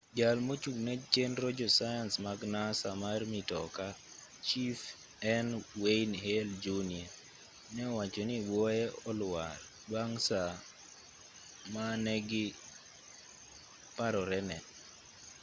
jal 0.17 0.37
mochung'ne 0.47 0.93
chenro 1.13 1.49
josayans 1.59 2.13
mag 2.25 2.39
nasa 2.53 2.89
mar 3.03 3.19
mitoka 3.33 3.85
chief 4.47 4.79
n 5.45 5.47
wayne 5.81 6.15
hale 6.25 6.53
jr 6.63 6.85
ne 7.75 7.81
owacho 7.91 8.21
ni 8.29 8.37
buoye 8.47 8.83
olwar 9.09 9.55
bang 9.91 10.13
saa 10.27 10.53
ma 11.73 11.85
ne 12.03 12.15
giparorene 12.29 14.57